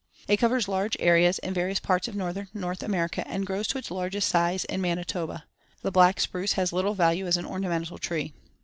It 0.27 0.37
covers 0.37 0.67
large 0.67 0.97
areas 0.99 1.37
in 1.37 1.53
various 1.53 1.79
parts 1.79 2.07
of 2.07 2.15
northern 2.15 2.47
North 2.55 2.81
America 2.81 3.23
and 3.27 3.45
grows 3.45 3.67
to 3.67 3.77
its 3.77 3.91
largest 3.91 4.29
size 4.29 4.65
in 4.65 4.81
Manitoba. 4.81 5.45
The 5.83 5.91
black 5.91 6.19
spruce 6.19 6.53
has 6.53 6.73
little 6.73 6.95
value 6.95 7.27
as 7.27 7.37
an 7.37 7.45
ornamental 7.45 7.99
tree. 7.99 8.33